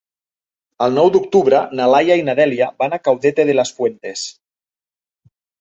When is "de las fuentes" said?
3.51-4.29